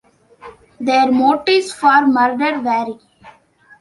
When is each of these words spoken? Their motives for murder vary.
Their 0.79 1.11
motives 1.11 1.73
for 1.73 2.07
murder 2.07 2.59
vary. 2.59 2.97